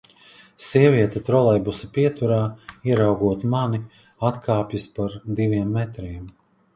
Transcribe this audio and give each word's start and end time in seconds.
Sieviete 0.67 1.19
trolejbusa 1.25 1.89
pieturā, 1.97 2.39
ieraugot 2.91 3.45
mani, 3.55 3.81
atkāpjas 4.31 4.87
par 4.97 5.19
diviem 5.41 5.77
metriem. 5.77 6.25